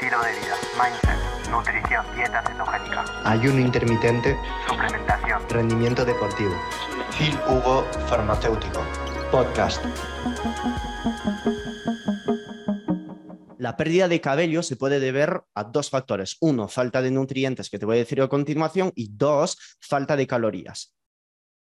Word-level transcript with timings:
estilo 0.00 0.22
de 0.22 0.30
vida, 0.30 0.56
mindset, 0.80 1.50
nutrición, 1.50 2.06
dieta 2.14 2.40
cetogénica, 2.46 3.04
ayuno 3.24 3.58
intermitente, 3.58 4.36
suplementación, 4.68 5.42
rendimiento 5.48 6.04
deportivo. 6.04 6.52
Phil 7.18 7.36
Hugo 7.48 7.84
Farmacéutico. 8.06 8.80
Podcast. 9.32 9.84
La 13.58 13.76
pérdida 13.76 14.06
de 14.06 14.20
cabello 14.20 14.62
se 14.62 14.76
puede 14.76 15.00
deber 15.00 15.42
a 15.56 15.64
dos 15.64 15.90
factores. 15.90 16.36
Uno, 16.40 16.68
falta 16.68 17.02
de 17.02 17.10
nutrientes, 17.10 17.68
que 17.68 17.80
te 17.80 17.84
voy 17.84 17.96
a 17.96 17.98
decir 17.98 18.22
a 18.22 18.28
continuación, 18.28 18.92
y 18.94 19.08
dos, 19.10 19.58
falta 19.80 20.14
de 20.14 20.28
calorías. 20.28 20.94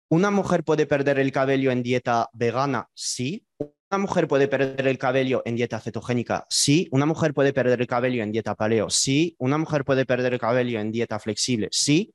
¿Una 0.09 0.29
mujer 0.29 0.65
puede 0.65 0.85
perder 0.85 1.19
el 1.19 1.31
cabello 1.31 1.71
en 1.71 1.83
dieta 1.83 2.27
vegana? 2.33 2.89
Sí. 2.93 3.45
¿Una 3.91 3.97
mujer 3.97 4.27
puede 4.27 4.47
perder 4.47 4.87
el 4.87 4.99
cabello 4.99 5.41
en 5.45 5.55
dieta 5.55 5.79
cetogénica? 5.79 6.45
Sí. 6.47 6.87
¿Una 6.91 7.07
mujer 7.07 7.33
puede 7.33 7.53
perder 7.53 7.81
el 7.81 7.87
cabello 7.87 8.21
en 8.21 8.31
dieta 8.31 8.53
paleo? 8.53 8.91
Sí. 8.91 9.35
¿Una 9.39 9.57
mujer 9.57 9.83
puede 9.83 10.05
perder 10.05 10.33
el 10.33 10.39
cabello 10.39 10.79
en 10.79 10.91
dieta 10.91 11.17
flexible? 11.17 11.69
Sí. 11.71 12.13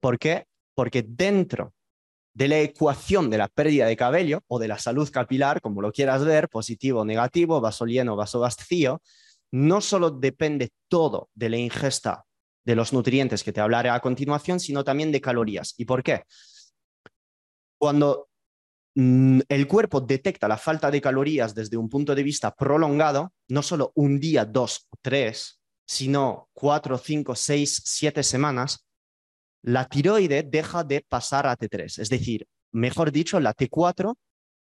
¿Por 0.00 0.18
qué? 0.18 0.46
Porque 0.74 1.04
dentro 1.06 1.74
de 2.32 2.48
la 2.48 2.60
ecuación 2.60 3.28
de 3.28 3.36
la 3.36 3.48
pérdida 3.48 3.84
de 3.84 3.96
cabello 3.98 4.40
o 4.46 4.58
de 4.58 4.68
la 4.68 4.78
salud 4.78 5.10
capilar, 5.10 5.60
como 5.60 5.82
lo 5.82 5.92
quieras 5.92 6.24
ver, 6.24 6.48
positivo 6.48 7.04
negativo, 7.04 7.60
vaso 7.60 7.84
lleno, 7.84 8.16
vaso 8.16 8.40
vacío, 8.40 9.02
no 9.52 9.82
solo 9.82 10.10
depende 10.10 10.70
todo 10.88 11.28
de 11.34 11.50
la 11.50 11.58
ingesta 11.58 12.24
de 12.64 12.74
los 12.74 12.94
nutrientes 12.94 13.44
que 13.44 13.52
te 13.52 13.60
hablaré 13.60 13.90
a 13.90 14.00
continuación, 14.00 14.58
sino 14.58 14.84
también 14.84 15.12
de 15.12 15.20
calorías. 15.20 15.74
¿Y 15.76 15.84
por 15.84 16.02
qué? 16.02 16.22
Cuando 17.78 18.29
el 19.48 19.66
cuerpo 19.68 20.00
detecta 20.00 20.48
la 20.48 20.56
falta 20.56 20.90
de 20.90 21.00
calorías 21.00 21.54
desde 21.54 21.76
un 21.76 21.88
punto 21.88 22.14
de 22.14 22.22
vista 22.22 22.54
prolongado, 22.54 23.32
no 23.48 23.62
solo 23.62 23.92
un 23.94 24.18
día, 24.18 24.44
dos 24.44 24.86
o 24.90 24.96
tres, 25.00 25.60
sino 25.86 26.48
cuatro, 26.52 26.98
cinco, 26.98 27.34
seis, 27.34 27.82
siete 27.84 28.22
semanas, 28.22 28.86
la 29.62 29.86
tiroide 29.86 30.42
deja 30.42 30.84
de 30.84 31.04
pasar 31.08 31.46
a 31.46 31.56
T3. 31.56 31.98
Es 31.98 32.08
decir, 32.08 32.46
mejor 32.72 33.12
dicho, 33.12 33.40
la 33.40 33.54
T4 33.54 34.14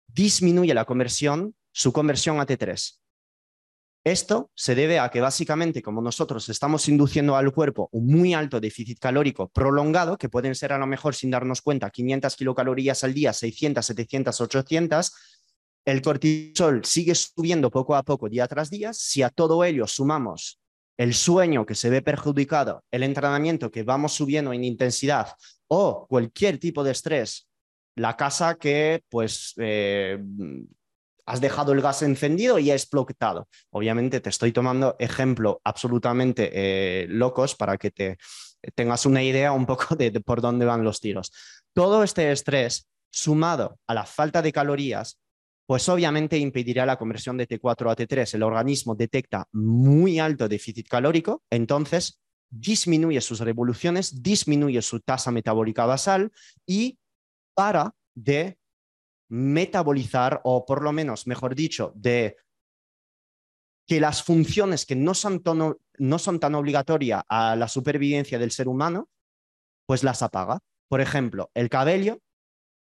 disminuye 0.06 0.74
la 0.74 0.84
conversión, 0.84 1.54
su 1.72 1.92
conversión 1.92 2.40
a 2.40 2.46
T3. 2.46 2.99
Esto 4.02 4.50
se 4.54 4.74
debe 4.74 4.98
a 4.98 5.10
que 5.10 5.20
básicamente 5.20 5.82
como 5.82 6.00
nosotros 6.00 6.48
estamos 6.48 6.88
induciendo 6.88 7.36
al 7.36 7.52
cuerpo 7.52 7.90
un 7.92 8.06
muy 8.06 8.32
alto 8.32 8.58
déficit 8.58 8.98
calórico 8.98 9.48
prolongado, 9.50 10.16
que 10.16 10.30
pueden 10.30 10.54
ser 10.54 10.72
a 10.72 10.78
lo 10.78 10.86
mejor 10.86 11.14
sin 11.14 11.30
darnos 11.30 11.60
cuenta 11.60 11.90
500 11.90 12.34
kilocalorías 12.34 13.04
al 13.04 13.12
día, 13.12 13.34
600, 13.34 13.84
700, 13.84 14.40
800, 14.40 15.12
el 15.84 16.00
cortisol 16.00 16.84
sigue 16.84 17.14
subiendo 17.14 17.70
poco 17.70 17.94
a 17.94 18.02
poco 18.02 18.28
día 18.28 18.48
tras 18.48 18.70
día. 18.70 18.92
Si 18.94 19.22
a 19.22 19.28
todo 19.28 19.64
ello 19.64 19.86
sumamos 19.86 20.60
el 20.96 21.14
sueño 21.14 21.66
que 21.66 21.74
se 21.74 21.90
ve 21.90 22.00
perjudicado, 22.00 22.84
el 22.90 23.02
entrenamiento 23.02 23.70
que 23.70 23.82
vamos 23.82 24.12
subiendo 24.12 24.52
en 24.52 24.64
intensidad 24.64 25.34
o 25.68 26.06
cualquier 26.06 26.58
tipo 26.58 26.84
de 26.84 26.92
estrés, 26.92 27.48
la 27.96 28.16
casa 28.16 28.54
que 28.54 29.02
pues 29.08 29.54
eh, 29.58 30.18
has 31.30 31.40
dejado 31.40 31.72
el 31.72 31.80
gas 31.80 32.02
encendido 32.02 32.58
y 32.58 32.70
ha 32.70 32.74
explotado. 32.74 33.48
Obviamente 33.70 34.20
te 34.20 34.30
estoy 34.30 34.50
tomando 34.50 34.96
ejemplo 34.98 35.60
absolutamente 35.62 36.50
eh, 36.52 37.06
locos 37.08 37.54
para 37.54 37.78
que 37.78 37.92
te 37.92 38.18
tengas 38.74 39.06
una 39.06 39.22
idea 39.22 39.52
un 39.52 39.64
poco 39.66 39.94
de 39.96 40.10
por 40.20 40.40
dónde 40.40 40.66
van 40.66 40.82
los 40.82 41.00
tiros. 41.00 41.32
Todo 41.72 42.02
este 42.02 42.32
estrés 42.32 42.88
sumado 43.12 43.78
a 43.86 43.94
la 43.94 44.04
falta 44.04 44.42
de 44.42 44.52
calorías 44.52 45.18
pues 45.66 45.88
obviamente 45.88 46.36
impedirá 46.36 46.84
la 46.84 46.96
conversión 46.96 47.36
de 47.36 47.46
T4 47.46 47.92
a 47.92 47.94
T3. 47.94 48.34
El 48.34 48.42
organismo 48.42 48.96
detecta 48.96 49.46
muy 49.52 50.18
alto 50.18 50.48
déficit 50.48 50.88
calórico, 50.88 51.44
entonces 51.48 52.20
disminuye 52.50 53.20
sus 53.20 53.38
revoluciones, 53.38 54.20
disminuye 54.20 54.82
su 54.82 54.98
tasa 54.98 55.30
metabólica 55.30 55.86
basal 55.86 56.32
y 56.66 56.98
para 57.54 57.94
de 58.16 58.58
metabolizar, 59.30 60.40
o 60.44 60.66
por 60.66 60.82
lo 60.82 60.92
menos, 60.92 61.26
mejor 61.26 61.54
dicho, 61.54 61.92
de 61.94 62.36
que 63.86 64.00
las 64.00 64.22
funciones 64.22 64.86
que 64.86 64.94
no 64.94 65.14
son, 65.14 65.42
no 65.98 66.18
son 66.18 66.38
tan 66.38 66.54
obligatorias 66.54 67.22
a 67.28 67.56
la 67.56 67.68
supervivencia 67.68 68.38
del 68.38 68.50
ser 68.50 68.68
humano, 68.68 69.08
pues 69.86 70.04
las 70.04 70.22
apaga. 70.22 70.60
Por 70.88 71.00
ejemplo, 71.00 71.50
el 71.54 71.68
cabello, 71.68 72.20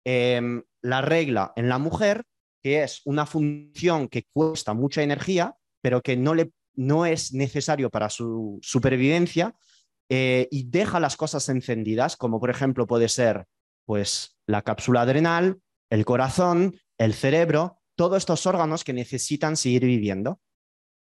em, 0.06 0.64
la 0.82 1.02
regla 1.02 1.54
en 1.56 1.70
la 1.70 1.78
mujer 1.78 2.26
que 2.62 2.84
es 2.84 3.02
una 3.06 3.26
función 3.26 4.08
que 4.08 4.26
cuesta 4.34 4.74
mucha 4.74 5.02
energía, 5.02 5.56
pero 5.82 6.02
que 6.02 6.18
no, 6.18 6.34
le, 6.34 6.52
no 6.76 7.06
es 7.06 7.34
necesario 7.34 7.90
para 7.90 8.10
su 8.10 8.60
supervivencia 8.62 9.56
eh, 10.10 10.48
y 10.52 10.70
deja 10.70 11.00
las 11.00 11.16
cosas 11.16 11.48
encendidas, 11.50 12.18
como 12.18 12.40
por 12.40 12.50
ejemplo 12.50 12.88
puede 12.88 13.10
ser 13.10 13.46
pues, 13.86 14.38
la 14.48 14.64
cápsula 14.64 15.02
adrenal, 15.02 15.62
el 15.90 16.06
corazón, 16.06 16.80
el 16.98 17.14
cerebro, 17.14 17.80
todos 17.96 18.18
estos 18.18 18.46
órganos 18.46 18.84
que 18.84 18.94
necesitan 18.94 19.58
seguir 19.58 19.86
viviendo. 19.86 20.40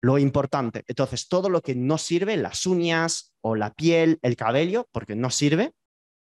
Lo 0.03 0.19
importante, 0.19 0.85
entonces 0.87 1.29
todo 1.29 1.49
lo 1.49 1.63
que 1.63 1.75
no 1.75 1.97
sirve, 1.97 2.37
las 2.37 2.67
uñas 2.67 3.35
o 3.41 3.57
la 3.57 3.73
piel, 3.73 4.19
el 4.23 4.37
cabello, 4.37 4.87
porque 4.93 5.17
no 5.17 5.31
sirve, 5.31 5.73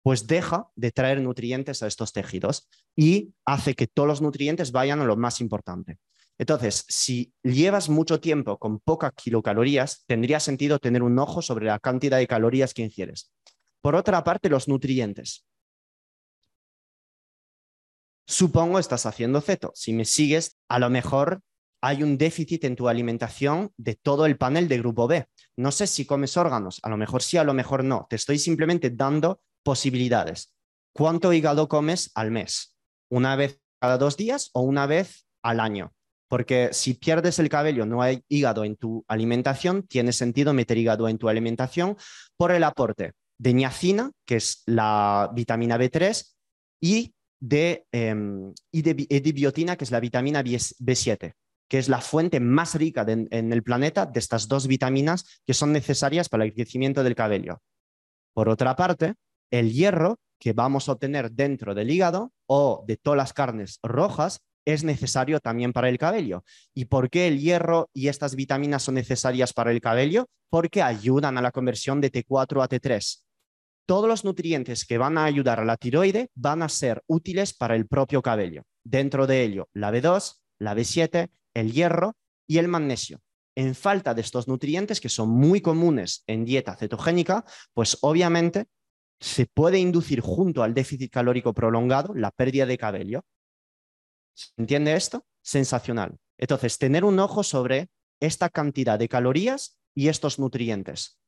pues 0.05 0.29
deja 0.29 0.69
de 0.77 0.93
traer 0.93 1.21
nutrientes 1.21 1.83
a 1.83 1.89
estos 1.89 2.13
tejidos 2.13 2.69
y 2.95 3.35
hace 3.45 3.75
que 3.75 3.89
todos 3.89 4.07
los 4.07 4.23
nutrientes 4.23 4.71
vayan 4.71 5.01
a 5.01 5.05
lo 5.05 5.17
más 5.17 5.41
importante. 5.41 5.99
Entonces, 6.39 6.85
si 6.89 7.33
llevas 7.43 7.89
mucho 7.89 8.21
tiempo 8.21 8.59
con 8.59 8.79
pocas 8.79 9.13
kilocalorías, 9.15 10.05
tendría 10.07 10.39
sentido 10.39 10.79
tener 10.79 11.03
un 11.03 11.19
ojo 11.19 11.43
sobre 11.43 11.67
la 11.67 11.81
cantidad 11.81 12.19
de 12.19 12.29
calorías 12.29 12.73
que 12.73 12.83
ingieres. 12.83 13.33
Por 13.81 13.97
otra 13.97 14.23
parte, 14.23 14.49
los 14.49 14.69
nutrientes. 14.69 15.45
Supongo 18.27 18.79
estás 18.79 19.07
haciendo 19.07 19.41
ceto. 19.41 19.73
Si 19.75 19.93
me 19.93 20.05
sigues, 20.05 20.59
a 20.69 20.79
lo 20.79 20.91
mejor 20.91 21.41
hay 21.81 22.03
un 22.03 22.19
déficit 22.19 22.65
en 22.65 22.75
tu 22.75 22.89
alimentación 22.89 23.71
de 23.77 23.95
todo 23.95 24.27
el 24.27 24.37
panel 24.37 24.67
de 24.67 24.79
grupo 24.79 25.07
B. 25.07 25.27
No 25.57 25.71
sé 25.71 25.87
si 25.87 26.07
comes 26.07 26.37
órganos, 26.37 26.81
a 26.83 26.89
lo 26.89 26.97
mejor 26.97 27.23
sí, 27.23 27.37
a 27.37 27.45
lo 27.45 27.55
mejor 27.55 27.85
no. 27.85 28.07
Te 28.11 28.17
estoy 28.17 28.39
simplemente 28.39 28.91
dando 28.91 29.41
posibilidades. 29.63 30.53
¿Cuánto 30.93 31.33
hígado 31.33 31.69
comes 31.69 32.11
al 32.15 32.31
mes? 32.31 32.75
¿Una 33.11 33.37
vez 33.37 33.61
cada 33.81 33.99
dos 33.99 34.17
días 34.17 34.51
o 34.55 34.63
una 34.63 34.87
vez 34.87 35.27
al 35.43 35.61
año? 35.61 35.93
Porque 36.29 36.71
si 36.73 36.95
pierdes 36.95 37.39
el 37.39 37.49
cabello, 37.49 37.87
no 37.87 38.03
hay 38.03 38.25
hígado 38.29 38.65
en 38.65 38.77
tu 38.77 39.05
alimentación, 39.07 39.85
tiene 39.85 40.13
sentido 40.13 40.53
meter 40.53 40.79
hígado 40.79 41.09
en 41.09 41.19
tu 41.19 41.29
alimentación 41.29 41.97
por 42.37 42.51
el 42.51 42.65
aporte 42.65 43.13
de 43.39 43.55
niacina, 43.55 44.11
que 44.25 44.37
es 44.37 44.63
la 44.67 45.31
vitamina 45.35 45.79
B3, 45.79 46.35
y 46.81 47.15
de, 47.41 47.87
em, 47.93 48.53
y 48.71 48.83
de, 48.83 49.33
biotina, 49.33 49.77
que 49.77 49.85
es 49.85 49.91
la 49.91 50.01
vitamina 50.01 50.43
B7, 50.43 51.35
que 51.69 51.79
es 51.79 51.89
la 51.89 52.01
fuente 52.01 52.41
más 52.41 52.75
rica 52.75 53.05
en 53.09 53.53
el 53.53 53.63
planeta 53.63 54.07
de 54.07 54.19
estas 54.19 54.49
dos 54.49 54.67
vitaminas 54.67 55.41
que 55.47 55.55
son 55.55 55.73
necesarias 55.73 56.29
para 56.29 56.45
el 56.45 56.55
crecimiento 56.55 57.03
del 57.03 57.15
cabello. 57.15 57.61
Por 58.35 58.49
otra 58.49 58.77
parte, 58.77 59.15
el 59.51 59.73
hierro 59.73 60.19
que 60.39 60.53
vamos 60.53 60.89
a 60.89 60.93
obtener 60.93 61.31
dentro 61.31 61.75
del 61.75 61.91
hígado 61.91 62.33
o 62.47 62.85
de 62.87 62.97
todas 62.97 63.17
las 63.17 63.33
carnes 63.33 63.79
rojas 63.83 64.41
es 64.67 64.85
necesario 64.85 65.41
también 65.41 65.73
para 65.73 65.89
el 65.89 65.97
cabello. 65.97 66.45
¿Y 66.75 66.87
por 66.87 67.09
qué 67.09 67.29
el 67.29 67.41
hierro 67.41 67.89
y 67.95 68.09
estas 68.09 68.35
vitaminas 68.35 68.83
son 68.83 68.97
necesarias 68.97 69.53
para 69.53 69.71
el 69.71 69.81
cabello? 69.81 70.27
Porque 70.51 70.83
ayudan 70.83 71.39
a 71.39 71.43
la 71.43 71.53
conversión 71.53 72.01
de 72.01 72.11
T4 72.11 72.63
a 72.63 72.69
T3. 72.69 73.26
Todos 73.87 74.09
los 74.09 74.25
nutrientes 74.25 74.85
que 74.85 74.99
van 74.99 75.17
a 75.17 75.25
ayudar 75.25 75.61
a 75.61 75.65
la 75.65 75.77
tiroide 75.77 76.31
van 76.35 76.63
a 76.63 76.69
ser 76.69 77.05
útiles 77.07 77.55
para 77.55 77.77
el 77.77 77.87
propio 77.87 78.21
cabello. 78.21 78.63
Dentro 78.83 79.29
de 79.29 79.45
ello, 79.45 79.69
la 79.73 79.93
B2, 79.93 80.41
la 80.59 80.75
B7, 80.75 81.31
el 81.55 81.73
hierro 81.73 82.17
y 82.49 82.59
el 82.59 82.67
magnesio. 82.67 83.21
En 83.55 83.77
falta 83.77 84.13
de 84.13 84.23
estos 84.23 84.49
nutrientes, 84.49 85.01
que 85.01 85.09
son 85.09 85.31
muy 85.31 85.61
comunes 85.61 86.25
en 86.27 86.45
dieta 86.45 86.77
cetogénica, 86.77 87.45
pues 87.75 87.97
obviamente 88.03 88.67
se 89.21 89.47
puede 89.47 89.79
inducir 89.79 90.21
junto 90.21 90.65
al 90.65 90.75
déficit 90.75 91.13
calórico 91.13 91.55
prolongado 91.55 92.13
la 92.15 92.33
pérdida 92.33 92.67
de 92.67 92.77
cabello. 92.77 93.25
¿Se 94.35 94.51
entiende 94.59 94.95
esto? 94.95 95.25
Sensacional. 95.43 96.19
Entonces, 96.39 96.77
tener 96.77 97.05
un 97.05 97.19
ojo 97.19 97.43
sobre 97.43 97.89
esta 98.21 98.51
cantidad 98.51 98.99
de 98.99 99.09
calorías 99.09 99.79
y 99.95 100.09
estos 100.09 100.39
nutrientes. 100.39 101.19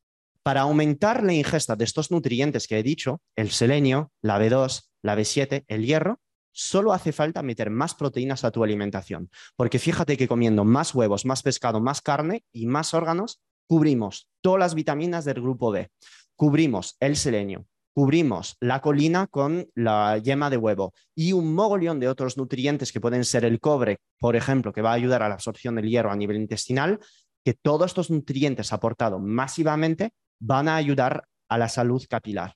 Para 0.42 0.62
aumentar 0.62 1.22
la 1.24 1.34
ingesta 1.34 1.76
de 1.76 1.84
estos 1.84 2.10
nutrientes 2.10 2.66
que 2.66 2.78
he 2.78 2.82
dicho, 2.82 3.20
el 3.36 3.50
selenio, 3.50 4.12
la 4.22 4.38
B2, 4.38 4.88
la 5.02 5.16
B7, 5.16 5.64
el 5.66 5.84
hierro, 5.84 6.20
solo 6.52 6.92
hace 6.92 7.12
falta 7.12 7.42
meter 7.42 7.70
más 7.70 7.94
proteínas 7.94 8.44
a 8.44 8.50
tu 8.50 8.64
alimentación. 8.64 9.30
Porque 9.56 9.78
fíjate 9.78 10.16
que 10.16 10.28
comiendo 10.28 10.64
más 10.64 10.94
huevos, 10.94 11.24
más 11.24 11.42
pescado, 11.42 11.80
más 11.80 12.00
carne 12.00 12.44
y 12.52 12.66
más 12.66 12.94
órganos, 12.94 13.40
cubrimos 13.68 14.28
todas 14.40 14.58
las 14.58 14.74
vitaminas 14.74 15.24
del 15.24 15.40
grupo 15.40 15.70
B. 15.70 15.90
Cubrimos 16.34 16.96
el 17.00 17.16
selenio, 17.16 17.66
cubrimos 17.92 18.56
la 18.60 18.80
colina 18.80 19.26
con 19.26 19.68
la 19.74 20.18
yema 20.18 20.50
de 20.50 20.56
huevo 20.56 20.94
y 21.14 21.32
un 21.32 21.52
mogollón 21.54 22.00
de 22.00 22.08
otros 22.08 22.36
nutrientes 22.36 22.92
que 22.92 23.00
pueden 23.00 23.24
ser 23.24 23.44
el 23.44 23.60
cobre, 23.60 23.98
por 24.18 24.36
ejemplo, 24.36 24.72
que 24.72 24.82
va 24.82 24.90
a 24.90 24.94
ayudar 24.94 25.22
a 25.22 25.28
la 25.28 25.34
absorción 25.34 25.74
del 25.74 25.88
hierro 25.88 26.10
a 26.10 26.16
nivel 26.16 26.36
intestinal, 26.36 27.00
que 27.44 27.54
todos 27.54 27.90
estos 27.90 28.10
nutrientes 28.10 28.72
aportados 28.72 29.20
masivamente 29.20 30.12
van 30.40 30.68
a 30.68 30.76
ayudar 30.76 31.24
a 31.48 31.58
la 31.58 31.68
salud 31.68 32.04
capilar. 32.08 32.54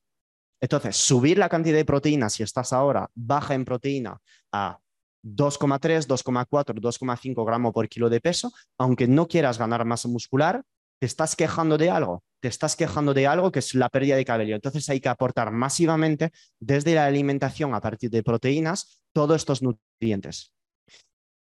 Entonces, 0.61 0.97
subir 0.97 1.39
la 1.39 1.49
cantidad 1.49 1.77
de 1.77 1.85
proteína, 1.85 2.31
si 2.31 2.43
estás 2.43 2.73
ahora 2.73 3.09
baja 3.15 3.55
en 3.55 3.65
proteína, 3.65 4.19
a 4.53 4.79
2,3, 5.25 6.07
2,4, 6.07 6.81
2,5 6.81 7.47
gramos 7.47 7.73
por 7.73 7.89
kilo 7.89 8.09
de 8.09 8.21
peso, 8.21 8.53
aunque 8.79 9.09
no 9.09 9.27
quieras 9.27 9.59
ganar 9.59 9.85
masa 9.85 10.09
muscular, 10.09 10.63
te 11.01 11.07
estás 11.07 11.35
quejando 11.35 11.79
de 11.79 11.91
algo, 11.91 12.23
te 12.41 12.47
estás 12.47 12.77
quejando 12.77 13.13
de 13.13 13.27
algo 13.27 13.51
que 13.51 13.59
es 13.59 13.75
la 13.75 13.89
pérdida 13.89 14.15
de 14.15 14.25
cabello. 14.25 14.55
Entonces 14.55 14.89
hay 14.89 15.01
que 15.01 15.09
aportar 15.09 15.51
masivamente 15.51 16.31
desde 16.61 16.95
la 16.95 17.07
alimentación 17.07 17.75
a 17.75 17.81
partir 17.81 18.11
de 18.11 18.23
proteínas 18.23 19.03
todos 19.13 19.37
estos 19.37 19.63
nutrientes. 19.63 20.53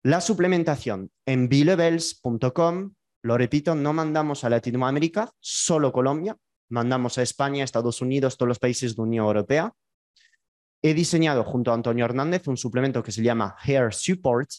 La 0.03 0.21
suplementación 0.21 1.12
en 1.25 1.47
bilevels.com, 1.47 2.94
lo 3.24 3.38
repito, 3.38 3.75
no 3.75 3.94
mandamos 3.94 4.44
a 4.44 4.50
Latinoamérica, 4.50 5.31
solo 5.40 5.92
Colombia, 5.92 6.38
mandamos 6.69 7.18
a 7.18 7.24
España, 7.24 7.64
Estados 7.64 8.02
Unidos, 8.02 8.38
todos 8.38 8.48
los 8.48 8.60
países 8.60 8.96
de 8.96 9.02
Unión 9.02 9.25
Europea. 9.25 9.74
He 10.81 10.94
diseñado 10.94 11.44
junto 11.44 11.72
a 11.72 11.74
Antonio 11.74 12.06
Hernández 12.06 12.48
un 12.48 12.58
suplemento 12.58 13.02
que 13.02 13.12
se 13.12 13.24
llama 13.24 13.56
Hair 13.64 13.94
Support, 13.94 14.50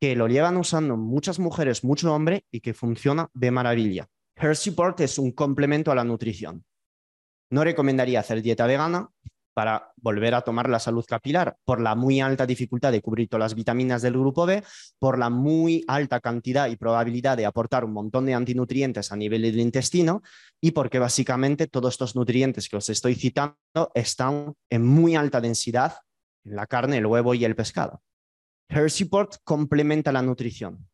que 0.00 0.16
lo 0.16 0.28
llevan 0.28 0.56
usando 0.56 0.96
muchas 0.96 1.38
mujeres, 1.38 1.84
mucho 1.84 2.12
hombre 2.12 2.44
y 2.50 2.60
que 2.60 2.74
funciona 2.74 3.28
de 3.34 3.50
maravilla. 3.50 4.08
Hair 4.36 4.56
Support 4.56 5.00
es 5.00 5.18
un 5.18 5.32
complemento 5.32 5.90
a 5.90 5.94
la 5.94 6.04
nutrición. 6.04 6.64
No 7.50 7.64
recomendaría 7.64 8.20
hacer 8.20 8.42
dieta 8.42 8.66
vegana, 8.66 9.10
para 9.54 9.92
volver 9.96 10.34
a 10.34 10.42
tomar 10.42 10.68
la 10.68 10.78
salud 10.78 11.04
capilar 11.06 11.56
por 11.64 11.80
la 11.80 11.94
muy 11.94 12.20
alta 12.20 12.46
dificultad 12.46 12.92
de 12.92 13.00
cubrir 13.00 13.28
todas 13.28 13.40
las 13.40 13.54
vitaminas 13.54 14.02
del 14.02 14.14
grupo 14.14 14.46
B, 14.46 14.62
por 14.98 15.18
la 15.18 15.30
muy 15.30 15.84
alta 15.88 16.20
cantidad 16.20 16.68
y 16.68 16.76
probabilidad 16.76 17.36
de 17.36 17.46
aportar 17.46 17.84
un 17.84 17.92
montón 17.92 18.26
de 18.26 18.34
antinutrientes 18.34 19.12
a 19.12 19.16
nivel 19.16 19.42
del 19.42 19.60
intestino 19.60 20.22
y 20.60 20.70
porque 20.70 20.98
básicamente 20.98 21.66
todos 21.66 21.94
estos 21.94 22.16
nutrientes 22.16 22.68
que 22.68 22.76
os 22.76 22.88
estoy 22.88 23.14
citando 23.14 23.56
están 23.94 24.54
en 24.70 24.86
muy 24.86 25.16
alta 25.16 25.40
densidad 25.40 25.96
en 26.44 26.56
la 26.56 26.66
carne, 26.66 26.98
el 26.98 27.06
huevo 27.06 27.34
y 27.34 27.44
el 27.44 27.56
pescado. 27.56 28.02
Hair 28.68 28.90
Support 28.90 29.36
complementa 29.44 30.12
la 30.12 30.22
nutrición. 30.22 30.88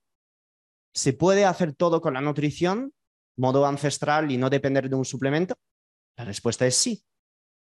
¿Se 0.94 1.12
puede 1.12 1.44
hacer 1.44 1.74
todo 1.74 2.00
con 2.00 2.14
la 2.14 2.22
nutrición, 2.22 2.94
modo 3.36 3.66
ancestral 3.66 4.30
y 4.30 4.38
no 4.38 4.48
depender 4.48 4.88
de 4.88 4.96
un 4.96 5.04
suplemento? 5.04 5.56
La 6.16 6.24
respuesta 6.24 6.66
es 6.66 6.74
sí, 6.74 7.04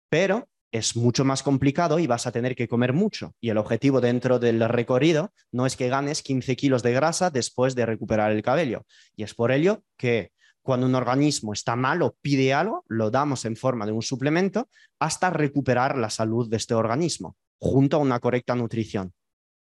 pero 0.08 0.48
es 0.72 0.96
mucho 0.96 1.24
más 1.24 1.42
complicado 1.42 1.98
y 1.98 2.06
vas 2.06 2.26
a 2.26 2.32
tener 2.32 2.54
que 2.54 2.68
comer 2.68 2.92
mucho. 2.92 3.34
Y 3.40 3.50
el 3.50 3.58
objetivo 3.58 4.00
dentro 4.00 4.38
del 4.38 4.66
recorrido 4.68 5.32
no 5.52 5.66
es 5.66 5.76
que 5.76 5.88
ganes 5.88 6.22
15 6.22 6.56
kilos 6.56 6.82
de 6.82 6.92
grasa 6.92 7.30
después 7.30 7.74
de 7.74 7.86
recuperar 7.86 8.32
el 8.32 8.42
cabello. 8.42 8.84
Y 9.16 9.22
es 9.22 9.34
por 9.34 9.50
ello 9.50 9.82
que 9.96 10.32
cuando 10.62 10.86
un 10.86 10.94
organismo 10.94 11.52
está 11.52 11.76
mal 11.76 12.02
o 12.02 12.14
pide 12.20 12.52
algo, 12.52 12.84
lo 12.88 13.10
damos 13.10 13.44
en 13.46 13.56
forma 13.56 13.86
de 13.86 13.92
un 13.92 14.02
suplemento 14.02 14.68
hasta 14.98 15.30
recuperar 15.30 15.96
la 15.96 16.10
salud 16.10 16.48
de 16.50 16.58
este 16.58 16.74
organismo, 16.74 17.36
junto 17.58 17.96
a 17.96 18.00
una 18.00 18.20
correcta 18.20 18.54
nutrición. 18.54 19.14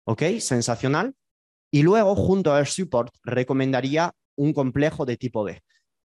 ¿Ok? 0.07 0.23
Sensacional. 0.39 1.15
Y 1.71 1.83
luego, 1.83 2.15
junto 2.15 2.55
al 2.55 2.67
support, 2.67 3.13
recomendaría 3.23 4.13
un 4.37 4.53
complejo 4.53 5.05
de 5.05 5.17
tipo 5.17 5.45
B. 5.45 5.61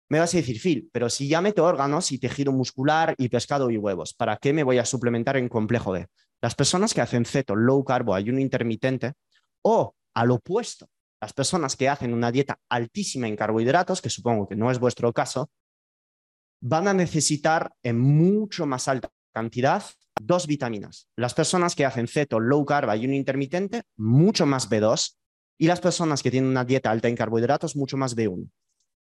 Me 0.07 0.19
vas 0.19 0.33
a 0.33 0.37
decir, 0.37 0.59
Phil, 0.59 0.89
pero 0.91 1.09
si 1.09 1.27
ya 1.27 1.41
meto 1.41 1.63
órganos 1.65 2.11
y 2.11 2.19
tejido 2.19 2.51
muscular 2.51 3.15
y 3.17 3.29
pescado 3.29 3.71
y 3.71 3.77
huevos, 3.77 4.13
¿para 4.13 4.37
qué 4.37 4.53
me 4.53 4.63
voy 4.63 4.77
a 4.77 4.85
suplementar 4.85 5.35
en 5.37 5.49
complejo 5.49 5.91
B? 5.91 6.07
Las 6.41 6.53
personas 6.53 6.93
que 6.93 7.01
hacen 7.01 7.25
ceto, 7.25 7.55
low 7.55 7.83
carbo, 7.83 8.13
ayuno 8.13 8.39
intermitente, 8.39 9.13
o 9.63 9.95
al 10.13 10.29
opuesto, 10.29 10.87
las 11.19 11.33
personas 11.33 11.75
que 11.75 11.89
hacen 11.89 12.13
una 12.13 12.31
dieta 12.31 12.59
altísima 12.69 13.27
en 13.27 13.35
carbohidratos, 13.35 13.99
que 13.99 14.11
supongo 14.11 14.47
que 14.47 14.55
no 14.55 14.69
es 14.69 14.77
vuestro 14.77 15.11
caso, 15.11 15.49
van 16.61 16.87
a 16.87 16.93
necesitar 16.93 17.73
en 17.81 17.99
mucho 17.99 18.67
más 18.67 18.87
alta 18.87 19.09
cantidad 19.33 19.83
dos 20.21 20.45
vitaminas. 20.45 21.09
Las 21.17 21.33
personas 21.33 21.75
que 21.75 21.83
hacen 21.83 22.07
ceto, 22.07 22.39
low 22.39 22.63
carbo, 22.63 22.91
ayuno 22.91 23.15
intermitente, 23.15 23.81
mucho 23.97 24.45
más 24.45 24.69
B2, 24.69 25.17
y 25.57 25.65
las 25.65 25.81
personas 25.81 26.21
que 26.21 26.29
tienen 26.29 26.49
una 26.49 26.63
dieta 26.63 26.91
alta 26.91 27.07
en 27.07 27.15
carbohidratos, 27.15 27.75
mucho 27.75 27.97
más 27.97 28.15
B1 28.15 28.51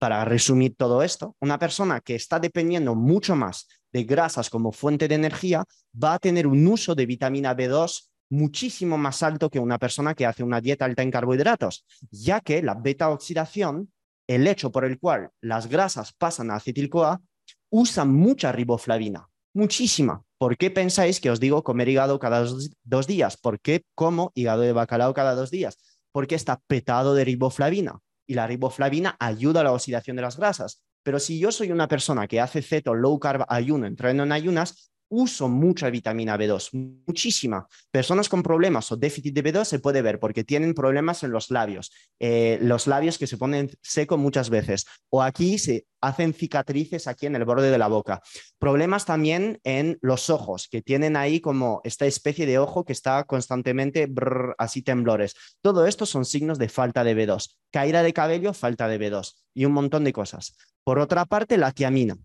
para 0.04 0.26
resumir 0.26 0.76
todo 0.76 1.02
esto, 1.02 1.38
una 1.40 1.58
persona 1.58 2.02
que 2.02 2.16
está 2.16 2.38
dependiendo 2.38 2.94
mucho 2.94 3.38
más 3.38 3.70
de 3.94 4.04
grasas 4.04 4.50
como 4.50 4.74
fuente 4.74 5.08
de 5.08 5.16
energía 5.16 5.64
va 5.96 6.16
a 6.16 6.20
tener 6.20 6.46
un 6.46 6.68
uso 6.68 6.94
de 6.94 7.06
vitamina 7.06 7.56
B2 7.56 8.10
muchísimo 8.30 8.98
más 8.98 9.24
alto 9.24 9.50
que 9.50 9.62
una 9.62 9.80
persona 9.80 10.14
que 10.14 10.26
hace 10.26 10.44
una 10.44 10.60
dieta 10.60 10.84
alta 10.84 11.04
en 11.04 11.10
carbohidratos, 11.10 11.86
ya 12.12 12.42
que 12.42 12.62
la 12.62 12.74
beta 12.74 13.12
oxidación, 13.12 13.94
el 14.28 14.46
hecho 14.46 14.74
por 14.74 14.84
el 14.84 15.00
cual 15.00 15.30
las 15.40 15.68
grasas 15.68 16.12
pasan 16.12 16.52
a 16.52 16.56
acetil-CoA, 16.56 17.22
usa 17.70 18.04
mucha 18.04 18.52
riboflavina, 18.52 19.30
muchísima. 19.54 20.22
¿Por 20.38 20.58
qué 20.58 20.70
pensáis 20.70 21.22
que 21.22 21.32
os 21.32 21.40
digo 21.40 21.64
comer 21.64 21.88
hígado 21.88 22.20
cada 22.20 22.44
dos, 22.84 23.08
días? 23.08 23.38
¿Por 23.38 23.62
qué 23.62 23.86
como 23.96 24.34
hígado 24.36 24.64
de 24.64 24.74
bacalao 24.74 25.14
cada 25.14 25.34
dos 25.34 25.50
días? 25.50 25.78
Porque 26.12 26.36
está 26.36 26.60
petado 26.68 27.16
de 27.16 27.24
riboflavina 27.24 28.02
y 28.28 28.34
la 28.34 28.48
riboflavina 28.48 29.16
ayuda 29.20 29.62
a 29.62 29.64
la 29.64 29.72
oxidación 29.72 30.16
de 30.16 30.22
las 30.22 30.38
grasas. 30.38 30.82
Pero 31.04 31.20
si 31.20 31.40
yo 31.40 31.52
soy 31.52 31.72
una 31.72 31.88
persona 31.88 32.28
que 32.28 32.40
hace 32.40 32.62
ceto, 32.62 32.94
low 32.94 33.20
carb, 33.20 33.46
ayuno, 33.50 33.86
entreno 33.86 34.24
en 34.24 34.32
ayunas, 34.32 34.93
uso 35.14 35.48
mucha 35.48 35.90
vitamina 35.90 36.38
B2, 36.38 37.04
muchísima. 37.06 37.68
Personas 37.92 38.30
con 38.30 38.42
problemas 38.42 38.92
o 38.92 38.98
déficit 38.98 39.34
de 39.36 39.44
B2 39.44 39.66
se 39.66 39.80
puede 39.80 40.02
ver 40.02 40.20
porque 40.20 40.44
tienen 40.44 40.74
problemas 40.74 41.24
en 41.24 41.32
los 41.32 41.52
labios, 41.52 41.92
eh, 42.20 42.58
los 42.62 42.88
labios 42.88 43.18
que 43.18 43.28
se 43.28 43.38
ponen 43.38 43.70
seco 43.82 44.18
muchas 44.18 44.50
veces, 44.50 44.86
o 45.10 45.22
aquí 45.22 45.60
se 45.60 45.86
hacen 46.02 46.34
cicatrices 46.34 47.08
aquí 47.08 47.28
en 47.28 47.36
el 47.36 47.46
borde 47.46 47.70
de 47.70 47.78
la 47.78 47.88
boca. 47.88 48.22
Problemas 48.58 49.06
también 49.06 49.60
en 49.64 50.00
los 50.02 50.30
ojos, 50.30 50.68
que 50.68 50.82
tienen 50.82 51.16
ahí 51.16 51.40
como 51.40 51.82
esta 51.84 52.06
especie 52.06 52.46
de 52.46 52.58
ojo 52.58 52.84
que 52.84 52.94
está 52.94 53.24
constantemente 53.24 54.12
así 54.58 54.82
temblores. 54.82 55.36
Todo 55.62 55.86
esto 55.86 56.06
son 56.06 56.26
signos 56.26 56.58
de 56.58 56.70
falta 56.70 57.04
de 57.04 57.16
B2. 57.16 57.56
Caída 57.72 58.02
de 58.02 58.14
cabello, 58.14 58.54
falta 58.54 58.88
de 58.88 59.00
B2 59.00 59.34
y 59.54 59.66
un 59.66 59.74
montón 59.74 60.04
de 60.04 60.14
cosas. 60.14 60.56
Por 60.84 61.00
otra 61.00 61.26
parte, 61.26 61.58
la 61.58 61.72
tiamina. 61.72 62.18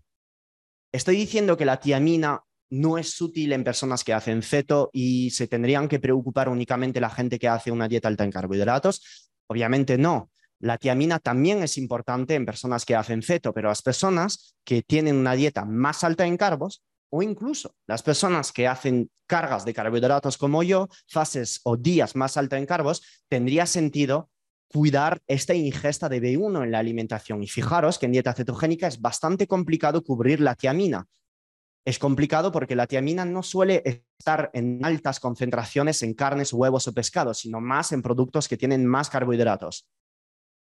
Estoy 0.91 1.15
diciendo 1.15 1.55
que 1.55 1.65
la 1.65 1.79
tiamina 1.79 2.43
no 2.69 2.97
es 2.97 3.19
útil 3.21 3.53
en 3.53 3.63
personas 3.63 4.03
que 4.03 4.13
hacen 4.13 4.41
ceto 4.41 4.89
y 4.93 5.31
se 5.31 5.47
tendrían 5.47 5.87
que 5.87 5.99
preocupar 5.99 6.49
únicamente 6.49 7.01
la 7.01 7.09
gente 7.09 7.39
que 7.39 7.47
hace 7.47 7.71
una 7.71 7.87
dieta 7.87 8.07
alta 8.07 8.23
en 8.23 8.31
carbohidratos. 8.31 9.31
Obviamente 9.47 9.97
no. 9.97 10.29
La 10.59 10.77
tiamina 10.77 11.19
también 11.19 11.63
es 11.63 11.77
importante 11.77 12.35
en 12.35 12.45
personas 12.45 12.85
que 12.85 12.95
hacen 12.95 13.21
ceto, 13.23 13.53
pero 13.53 13.69
las 13.69 13.81
personas 13.81 14.55
que 14.65 14.81
tienen 14.81 15.15
una 15.15 15.33
dieta 15.33 15.65
más 15.65 16.03
alta 16.03 16.27
en 16.27 16.37
carbos 16.37 16.83
o 17.09 17.23
incluso 17.23 17.75
las 17.87 18.03
personas 18.03 18.51
que 18.51 18.67
hacen 18.67 19.09
cargas 19.25 19.65
de 19.65 19.73
carbohidratos 19.73 20.37
como 20.37 20.61
yo, 20.63 20.89
fases 21.07 21.61
o 21.63 21.77
días 21.77 22.15
más 22.15 22.37
alta 22.37 22.57
en 22.57 22.65
carbos, 22.65 23.01
tendría 23.29 23.65
sentido 23.65 24.29
cuidar 24.71 25.21
esta 25.27 25.55
ingesta 25.55 26.09
de 26.09 26.21
B1 26.21 26.63
en 26.63 26.71
la 26.71 26.79
alimentación. 26.79 27.41
Y 27.41 27.47
fijaros 27.47 27.97
que 27.97 28.05
en 28.05 28.11
dieta 28.11 28.33
cetogénica 28.33 28.87
es 28.87 29.01
bastante 29.01 29.47
complicado 29.47 30.03
cubrir 30.03 30.39
la 30.41 30.55
tiamina, 30.55 31.07
es 31.89 31.97
complicado 31.97 32.51
porque 32.51 32.75
la 32.75 32.85
tiamina 32.85 33.25
no 33.25 33.41
suele 33.41 33.81
estar 34.19 34.51
en 34.53 34.85
altas 34.85 35.19
concentraciones 35.19 36.03
en 36.03 36.13
carnes, 36.13 36.53
huevos 36.53 36.87
o 36.87 36.93
pescados, 36.93 37.39
sino 37.39 37.59
más 37.59 37.91
en 37.91 38.03
productos 38.03 38.47
que 38.47 38.57
tienen 38.57 38.85
más 38.85 39.09
carbohidratos. 39.09 39.87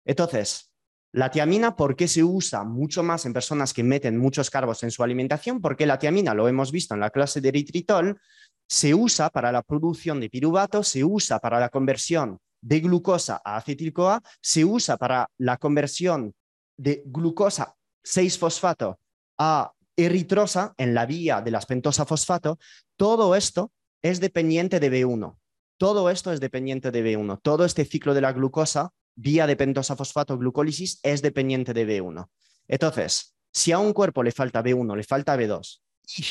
Entonces, 0.07 0.73
la 1.13 1.31
tiamina, 1.31 1.77
¿por 1.77 1.95
qué 1.95 2.09
se 2.09 2.25
usa 2.25 2.65
mucho 2.65 3.03
más 3.03 3.27
en 3.27 3.35
personas 3.35 3.75
que 3.75 3.83
meten 3.83 4.17
muchos 4.17 4.49
carbos 4.49 4.83
en 4.83 4.91
su 4.91 5.03
alimentación? 5.03 5.61
Porque 5.61 5.85
la 5.85 5.99
tiamina, 5.99 6.33
lo 6.33 6.49
hemos 6.49 6.73
visto 6.73 6.95
en 6.95 7.01
la 7.01 7.11
clase 7.11 7.43
de 7.43 7.49
eritritol, 7.49 8.19
se 8.67 8.95
usa 8.95 9.29
para 9.29 9.53
la 9.53 9.63
producción 9.63 10.21
de 10.21 10.31
piruvato, 10.31 10.83
se 10.83 11.05
usa 11.05 11.39
para 11.39 11.61
la 11.61 11.69
conversión 11.69 12.39
de 12.63 12.81
glucosa 12.81 13.43
a 13.45 13.59
acetil-CoA, 13.59 14.23
se 14.41 14.65
usa 14.65 14.97
para 14.97 15.29
la 15.37 15.59
conversión 15.59 16.33
de 16.79 17.03
glucosa 17.05 17.75
6-fosfato 18.05 18.97
a 19.39 19.71
eritrosa 20.05 20.75
en 20.79 20.95
la 20.95 21.07
vía 21.07 21.41
de 21.41 21.51
la 21.51 21.61
pentosa 21.61 22.05
fosfato, 22.07 22.59
todo 22.97 23.35
esto 23.35 23.73
es 24.03 24.21
dependiente 24.21 24.81
de 24.81 24.91
B1. 24.91 25.37
Todo 25.79 26.11
esto 26.11 26.33
es 26.33 26.41
dependiente 26.41 26.91
de 26.91 27.05
B1. 27.05 27.41
Todo 27.43 27.65
este 27.65 27.85
ciclo 27.85 28.15
de 28.15 28.21
la 28.21 28.33
glucosa, 28.33 28.93
vía 29.15 29.47
de 29.47 29.57
pentosa 29.57 29.97
fosfato 29.97 30.37
glucólisis, 30.37 31.01
es 31.03 31.23
dependiente 31.23 31.73
de 31.73 31.87
B1. 31.87 32.29
Entonces, 32.69 33.35
si 33.53 33.73
a 33.73 33.79
un 33.79 33.93
cuerpo 33.93 34.23
le 34.23 34.33
falta 34.33 34.63
B1, 34.63 34.97
le 34.97 35.05
falta 35.05 35.37
B2 35.37 35.81
y 36.17 36.25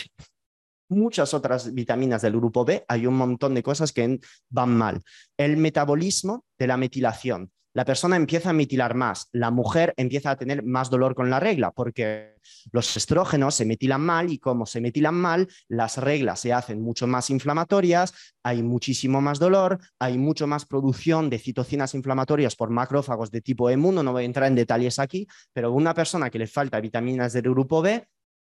muchas 0.89 1.33
otras 1.33 1.73
vitaminas 1.73 2.21
del 2.21 2.33
grupo 2.33 2.65
B, 2.65 2.83
hay 2.87 3.05
un 3.05 3.15
montón 3.15 3.53
de 3.53 3.63
cosas 3.63 3.91
que 3.91 4.19
van 4.49 4.75
mal. 4.75 5.01
El 5.37 5.57
metabolismo 5.57 6.45
de 6.57 6.67
la 6.67 6.77
metilación. 6.77 7.51
La 7.79 7.85
persona 7.85 8.17
empieza 8.17 8.49
a 8.49 8.53
metilar 8.53 8.93
más, 8.93 9.29
la 9.31 9.51
mujer 9.51 9.93
empieza 9.95 10.31
a 10.31 10.35
tener 10.35 10.63
más 10.63 10.89
dolor 10.89 11.15
con 11.15 11.29
la 11.29 11.39
regla, 11.39 11.71
porque 11.71 12.35
los 12.73 12.97
estrógenos 12.97 13.55
se 13.55 13.63
metilan 13.63 14.01
mal 14.01 14.29
y 14.29 14.37
como 14.37 14.65
se 14.65 14.81
metilan 14.81 15.15
mal, 15.15 15.47
las 15.69 15.97
reglas 15.97 16.41
se 16.41 16.51
hacen 16.51 16.81
mucho 16.81 17.07
más 17.07 17.29
inflamatorias, 17.29 18.13
hay 18.43 18.63
muchísimo 18.63 19.21
más 19.21 19.39
dolor, 19.39 19.79
hay 19.97 20.17
mucho 20.17 20.45
más 20.45 20.65
producción 20.65 21.29
de 21.29 21.39
citocinas 21.39 21.93
inflamatorias 21.93 22.57
por 22.57 22.69
macrófagos 22.69 23.31
de 23.31 23.39
tipo 23.39 23.71
E1, 23.71 24.03
no 24.03 24.11
voy 24.11 24.23
a 24.23 24.25
entrar 24.25 24.47
en 24.47 24.55
detalles 24.55 24.99
aquí, 24.99 25.25
pero 25.53 25.71
una 25.71 25.93
persona 25.93 26.29
que 26.29 26.39
le 26.39 26.47
falta 26.47 26.81
vitaminas 26.81 27.31
del 27.31 27.43
grupo 27.43 27.81
B, 27.81 28.09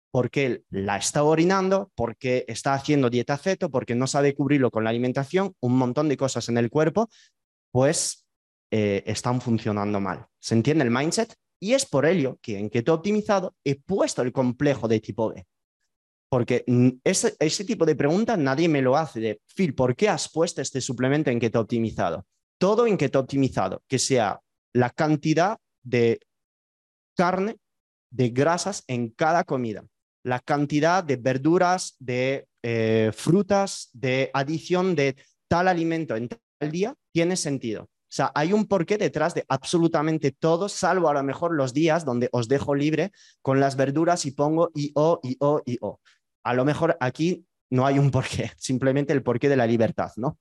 porque 0.09 0.63
la 0.69 0.95
está 0.95 1.25
orinando, 1.25 1.91
porque 1.95 2.45
está 2.47 2.75
haciendo 2.75 3.09
dieta 3.09 3.37
ceto, 3.37 3.69
porque 3.69 3.93
no 3.93 4.07
sabe 4.07 4.33
cubrirlo 4.33 4.71
con 4.71 4.85
la 4.85 4.89
alimentación, 4.89 5.53
un 5.59 5.77
montón 5.77 6.07
de 6.07 6.15
cosas 6.15 6.47
en 6.47 6.57
el 6.57 6.69
cuerpo, 6.69 7.09
pues 7.73 8.26
eh, 8.71 9.03
están 9.05 9.41
funcionando 9.41 9.99
mal. 9.99 10.25
¿Se 10.39 10.55
entiende 10.55 10.83
el 10.83 10.91
mindset? 10.91 11.33
Y 11.59 11.73
es 11.73 11.85
por 11.85 12.05
ello 12.05 12.37
que 12.41 12.59
en 12.59 12.69
Keto 12.69 12.93
Optimizado 12.93 13.55
he 13.63 13.75
puesto 13.75 14.21
el 14.21 14.31
complejo 14.31 14.87
de 14.87 14.99
tipo 14.99 15.29
B. 15.29 15.45
Porque 16.29 16.65
ese, 17.03 17.35
ese 17.39 17.63
tipo 17.63 17.85
de 17.85 17.95
pregunta 17.95 18.35
nadie 18.35 18.67
me 18.67 18.81
lo 18.81 18.97
hace 18.97 19.19
de, 19.19 19.41
Phil, 19.55 19.73
¿por 19.73 19.95
qué 19.95 20.09
has 20.09 20.29
puesto 20.29 20.61
este 20.61 20.81
suplemento 20.81 21.29
en 21.29 21.39
Keto 21.39 21.61
Optimizado? 21.61 22.25
Todo 22.59 22.85
en 22.85 22.97
Keto 22.97 23.19
Optimizado, 23.19 23.81
que 23.87 23.97
sea 23.97 24.39
la 24.73 24.89
cantidad 24.89 25.57
de 25.83 26.19
carne, 27.15 27.57
de 28.11 28.29
grasas 28.29 28.83
en 28.87 29.09
cada 29.09 29.43
comida, 29.43 29.85
la 30.23 30.39
cantidad 30.39 31.03
de 31.03 31.15
verduras, 31.15 31.95
de 31.99 32.47
eh, 32.61 33.11
frutas, 33.13 33.89
de 33.93 34.29
adición 34.33 34.95
de 34.95 35.15
tal 35.47 35.67
alimento 35.67 36.15
en 36.15 36.27
tal 36.27 36.71
día, 36.71 36.93
tiene 37.13 37.35
sentido. 37.37 37.89
O 38.07 38.13
sea, 38.17 38.31
hay 38.35 38.53
un 38.53 38.67
porqué 38.67 38.97
detrás 38.97 39.33
de 39.33 39.43
absolutamente 39.49 40.31
todo, 40.31 40.69
salvo 40.69 41.09
a 41.09 41.13
lo 41.13 41.23
mejor 41.23 41.53
los 41.53 41.73
días 41.73 42.05
donde 42.05 42.29
os 42.31 42.47
dejo 42.47 42.73
libre 42.73 43.11
con 43.41 43.59
las 43.59 43.75
verduras 43.75 44.25
y 44.25 44.31
pongo 44.31 44.71
y 44.73 44.93
o, 44.95 45.19
y 45.21 45.35
o, 45.41 45.61
y 45.65 45.77
o. 45.81 45.99
A 46.43 46.53
lo 46.53 46.63
mejor 46.63 46.95
aquí 47.01 47.45
no 47.69 47.85
hay 47.85 47.99
un 47.99 48.09
porqué, 48.09 48.51
simplemente 48.57 49.11
el 49.11 49.23
porqué 49.23 49.49
de 49.49 49.57
la 49.57 49.67
libertad, 49.67 50.11
¿no? 50.15 50.39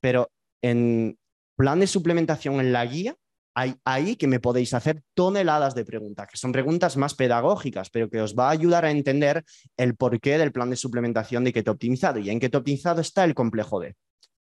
Pero 0.00 0.30
en 0.62 1.18
plan 1.56 1.80
de 1.80 1.88
suplementación 1.88 2.60
en 2.60 2.72
la 2.72 2.86
guía, 2.86 3.16
hay 3.54 3.74
ahí 3.84 4.14
que 4.14 4.28
me 4.28 4.38
podéis 4.38 4.72
hacer 4.72 5.02
toneladas 5.14 5.74
de 5.74 5.84
preguntas, 5.84 6.28
que 6.30 6.36
son 6.36 6.52
preguntas 6.52 6.96
más 6.96 7.14
pedagógicas, 7.14 7.90
pero 7.90 8.08
que 8.08 8.20
os 8.20 8.36
va 8.36 8.46
a 8.46 8.52
ayudar 8.52 8.84
a 8.84 8.92
entender 8.92 9.44
el 9.76 9.96
porqué 9.96 10.38
del 10.38 10.52
plan 10.52 10.70
de 10.70 10.76
suplementación 10.76 11.42
de 11.42 11.52
keto 11.52 11.72
optimizado. 11.72 12.20
Y 12.20 12.30
en 12.30 12.38
keto 12.38 12.58
optimizado 12.58 13.00
está 13.00 13.24
el 13.24 13.34
complejo 13.34 13.80
B. 13.80 13.96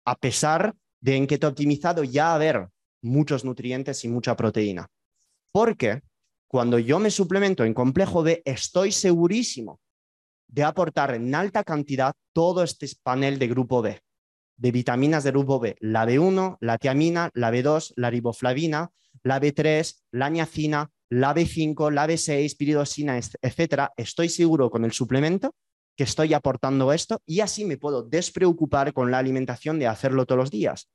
A 0.05 0.15
pesar 0.15 0.75
de 1.01 1.15
en 1.15 1.27
keto 1.27 1.47
optimizado 1.47 2.03
ya 2.03 2.33
haber 2.33 2.67
muchos 3.01 3.45
nutrientes 3.45 4.03
y 4.03 4.07
mucha 4.07 4.35
proteína. 4.35 4.87
Porque 5.51 6.01
cuando 6.47 6.79
yo 6.79 6.99
me 6.99 7.11
suplemento 7.11 7.63
en 7.63 7.73
complejo 7.73 8.23
B, 8.23 8.41
estoy 8.45 8.91
segurísimo 8.91 9.79
de 10.47 10.63
aportar 10.63 11.13
en 11.13 11.33
alta 11.35 11.63
cantidad 11.63 12.13
todo 12.33 12.63
este 12.63 12.87
panel 13.03 13.37
de 13.37 13.47
grupo 13.47 13.81
B, 13.81 13.99
de 14.55 14.71
vitaminas 14.71 15.23
de 15.23 15.31
grupo 15.31 15.59
B, 15.59 15.75
la 15.81 16.05
B1, 16.05 16.57
la 16.61 16.77
tiamina, 16.77 17.29
la 17.33 17.51
B2, 17.51 17.93
la 17.97 18.09
riboflavina, 18.09 18.91
la 19.23 19.41
B3, 19.41 19.93
la 20.11 20.29
niacina, 20.29 20.89
la 21.09 21.35
B5, 21.35 21.91
la 21.91 22.07
B6, 22.07 22.57
piridosina, 22.57 23.19
etcétera. 23.41 23.91
Estoy 23.97 24.29
seguro 24.29 24.69
con 24.69 24.85
el 24.85 24.91
suplemento 24.91 25.53
que 25.97 26.03
estoy 26.03 26.33
aportando 26.33 26.93
esto 26.93 27.21
y 27.25 27.41
así 27.41 27.65
me 27.65 27.77
puedo 27.77 28.03
despreocupar 28.03 28.93
con 28.93 29.09
la 29.09 29.17
alimentación 29.17 29.79
de 29.79 29.87
hacerlo 29.87 30.25
todos 30.25 30.39
los 30.39 30.51
días. 30.51 30.89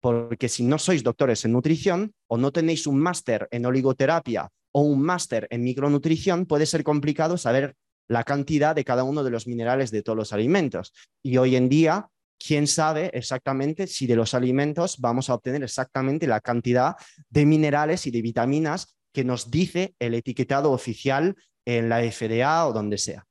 Porque 0.00 0.50
si 0.50 0.64
no 0.64 0.78
sois 0.78 1.02
doctores 1.02 1.46
en 1.46 1.52
nutrición 1.52 2.12
o 2.28 2.36
no 2.36 2.52
tenéis 2.52 2.86
un 2.86 2.98
máster 2.98 3.48
en 3.50 3.64
oligoterapia 3.64 4.50
o 4.72 4.82
un 4.82 5.00
máster 5.00 5.48
en 5.50 5.64
micronutrición, 5.64 6.44
puede 6.44 6.66
ser 6.66 6.84
complicado 6.84 7.38
saber 7.38 7.74
la 8.06 8.22
cantidad 8.22 8.74
de 8.74 8.84
cada 8.84 9.02
uno 9.02 9.24
de 9.24 9.30
los 9.30 9.46
minerales 9.46 9.90
de 9.90 10.02
todos 10.02 10.18
los 10.18 10.32
alimentos. 10.34 10.92
Y 11.22 11.38
hoy 11.38 11.56
en 11.56 11.70
día, 11.70 12.08
¿quién 12.38 12.66
sabe 12.66 13.10
exactamente 13.14 13.86
si 13.86 14.06
de 14.06 14.16
los 14.16 14.34
alimentos 14.34 14.98
vamos 14.98 15.30
a 15.30 15.34
obtener 15.34 15.62
exactamente 15.62 16.26
la 16.26 16.40
cantidad 16.40 16.96
de 17.30 17.46
minerales 17.46 18.06
y 18.06 18.10
de 18.10 18.20
vitaminas 18.20 18.94
que 19.10 19.24
nos 19.24 19.50
dice 19.50 19.94
el 19.98 20.12
etiquetado 20.12 20.70
oficial 20.70 21.34
en 21.64 21.88
la 21.88 22.00
FDA 22.00 22.66
o 22.66 22.74
donde 22.74 22.98
sea? 22.98 23.26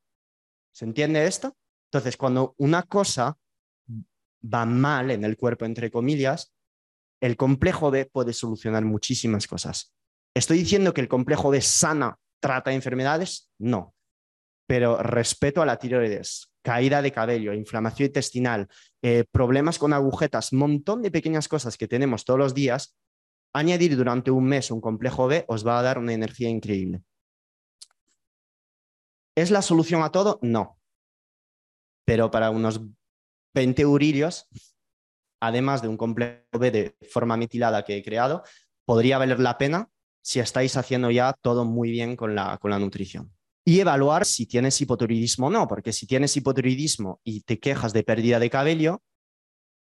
¿Se 0.74 0.86
entiende 0.86 1.26
esto? 1.26 1.56
Entonces, 1.92 2.18
cuando 2.18 2.56
una 2.58 2.84
cosa 2.84 3.38
va 4.44 4.66
mal 4.66 5.12
en 5.12 5.24
el 5.24 5.38
cuerpo, 5.38 5.66
entre 5.66 5.92
comillas, 5.92 6.54
el 7.22 7.38
complejo 7.38 7.92
B 7.92 8.06
puede 8.06 8.34
solucionar 8.34 8.84
muchísimas 8.84 9.48
cosas. 9.48 9.94
¿Estoy 10.36 10.58
diciendo 10.58 10.94
que 10.94 11.02
el 11.02 11.08
complejo 11.08 11.52
B 11.52 11.62
sana, 11.62 12.18
trata 12.42 12.74
enfermedades? 12.74 13.52
No. 13.60 13.94
Pero 14.68 14.98
respeto 14.98 15.62
a 15.62 15.66
la 15.66 15.78
tiroides, 15.78 16.52
caída 16.64 17.02
de 17.02 17.12
cabello, 17.12 17.54
inflamación 17.54 18.08
intestinal, 18.08 18.68
eh, 19.02 19.26
problemas 19.32 19.78
con 19.78 19.94
agujetas, 19.94 20.52
montón 20.52 21.02
de 21.02 21.12
pequeñas 21.12 21.48
cosas 21.48 21.78
que 21.78 21.88
tenemos 21.88 22.26
todos 22.26 22.40
los 22.40 22.54
días, 22.54 22.98
añadir 23.54 23.96
durante 23.96 24.32
un 24.32 24.46
mes 24.46 24.72
un 24.72 24.82
complejo 24.82 25.28
B 25.28 25.46
os 25.48 25.66
va 25.66 25.80
a 25.80 25.84
dar 25.84 26.00
una 26.00 26.14
energía 26.14 26.50
increíble. 26.50 27.04
¿Es 29.36 29.52
la 29.52 29.62
solución 29.62 30.04
a 30.04 30.12
todo? 30.12 30.40
No. 30.42 30.80
Pero 32.06 32.30
para 32.32 32.50
unos 32.50 32.82
20 33.54 33.82
eurillos 33.82 34.48
además 35.44 35.82
de 35.82 35.90
un 35.90 35.98
complejo 35.98 36.42
B 36.58 36.72
de 36.72 36.96
forma 37.10 37.36
metilada 37.36 37.84
que 37.84 37.98
he 37.98 38.04
creado, 38.04 38.44
podría 38.86 39.18
valer 39.18 39.42
la 39.42 39.58
pena 39.58 39.90
si 40.24 40.40
estáis 40.40 40.78
haciendo 40.78 41.12
ya 41.12 41.34
todo 41.34 41.66
muy 41.66 41.92
bien 41.92 42.16
con 42.16 42.34
la, 42.34 42.58
con 42.60 42.72
la 42.72 42.80
nutrición. 42.80 43.36
Y 43.66 43.82
evaluar 43.82 44.26
si 44.26 44.46
tienes 44.46 44.80
hipotiroidismo 44.80 45.48
o 45.48 45.50
no, 45.50 45.68
porque 45.68 45.92
si 45.92 46.08
tienes 46.08 46.36
hipotiroidismo 46.38 47.20
y 47.26 47.42
te 47.42 47.60
quejas 47.60 47.92
de 47.92 48.04
pérdida 48.04 48.40
de 48.40 48.50
cabello, 48.50 49.02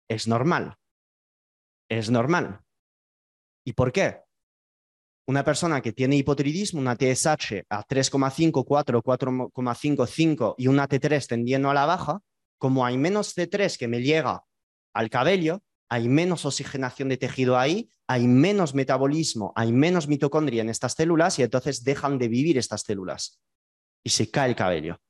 es 0.08 0.28
normal. 0.28 0.76
Es 1.90 2.12
normal. 2.12 2.62
¿Y 3.66 3.74
por 3.74 3.92
qué? 3.92 4.22
Una 5.28 5.44
persona 5.44 5.82
que 5.82 5.92
tiene 5.92 6.16
hipotiroidismo, 6.16 6.80
una 6.80 6.96
TSH 6.96 7.66
a 7.70 7.86
3,5, 7.86 8.64
4, 8.66 9.04
4,5, 9.04 10.08
5 10.08 10.56
y 10.58 10.68
una 10.68 10.88
T3 10.88 11.28
tendiendo 11.28 11.70
a 11.70 11.74
la 11.74 11.86
baja, 11.86 12.22
como 12.58 12.86
hay 12.86 12.98
menos 12.98 13.36
T3 13.36 13.78
que 13.78 13.90
me 13.90 14.02
llega 14.02 14.46
al 14.94 15.10
cabello, 15.10 15.62
hay 15.90 16.08
menos 16.08 16.46
oxigenación 16.46 17.10
de 17.10 17.18
tejido 17.18 17.58
ahí, 17.58 17.90
hay 18.08 18.26
menos 18.26 18.74
metabolismo, 18.74 19.52
hay 19.58 19.74
menos 19.74 20.08
mitocondria 20.08 20.62
en 20.62 20.70
estas 20.70 20.94
células 20.94 21.38
y 21.40 21.44
entonces 21.44 21.84
dejan 21.84 22.18
de 22.18 22.30
vivir 22.30 22.58
estas 22.58 22.84
células 22.84 23.42
y 24.06 24.12
se 24.12 24.32
cae 24.32 24.50
el 24.50 24.56
cabello. 24.56 25.02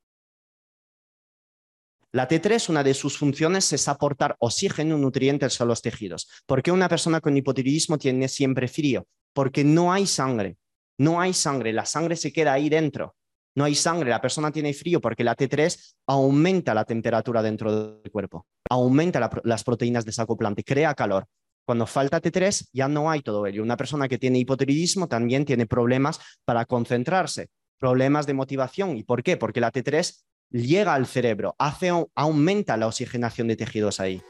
La 2.13 2.27
T3, 2.27 2.69
una 2.69 2.83
de 2.83 2.93
sus 2.93 3.17
funciones 3.17 3.71
es 3.73 3.87
aportar 3.87 4.35
oxígeno 4.39 4.97
y 4.97 5.01
nutrientes 5.01 5.59
a 5.59 5.65
los 5.65 5.81
tejidos. 5.81 6.27
¿Por 6.45 6.63
qué 6.63 6.71
una 6.71 6.89
persona 6.89 7.21
con 7.21 7.35
hipotiroidismo 7.35 7.97
tiene 7.97 8.27
siempre 8.27 8.67
frío? 8.67 9.05
Porque 9.33 9.63
no 9.63 9.91
hay 9.91 10.07
sangre. 10.07 10.57
No 10.97 11.21
hay 11.21 11.33
sangre, 11.33 11.73
la 11.73 11.85
sangre 11.85 12.15
se 12.15 12.31
queda 12.33 12.53
ahí 12.53 12.69
dentro. 12.69 13.15
No 13.55 13.65
hay 13.65 13.75
sangre, 13.75 14.09
la 14.09 14.21
persona 14.21 14.51
tiene 14.51 14.73
frío 14.73 15.01
porque 15.01 15.23
la 15.23 15.35
T3 15.35 15.95
aumenta 16.07 16.73
la 16.73 16.85
temperatura 16.85 17.41
dentro 17.41 17.99
del 17.99 18.11
cuerpo 18.11 18.47
aumenta 18.69 19.29
las 19.43 19.63
proteínas 19.63 20.05
desacoplante, 20.05 20.63
crea 20.63 20.93
calor. 20.93 21.25
Cuando 21.65 21.85
falta 21.85 22.21
T3 22.21 22.69
ya 22.71 22.87
no 22.87 23.11
hay 23.11 23.21
todo 23.21 23.45
ello. 23.45 23.61
Una 23.61 23.75
persona 23.75 24.07
que 24.07 24.17
tiene 24.17 24.39
hipotiroidismo 24.39 25.07
también 25.07 25.43
tiene 25.45 25.65
problemas 25.65 26.19
para 26.45 26.65
concentrarse, 26.65 27.49
problemas 27.77 28.25
de 28.25 28.33
motivación. 28.33 28.97
¿Y 28.97 29.03
por 29.03 29.21
qué? 29.21 29.35
Porque 29.35 29.59
la 29.59 29.71
T3 29.71 30.23
llega 30.51 30.93
al 30.93 31.05
cerebro, 31.05 31.55
hace, 31.59 31.91
aumenta 32.15 32.77
la 32.77 32.87
oxigenación 32.87 33.47
de 33.47 33.55
tejidos 33.55 33.99
ahí. 33.99 34.21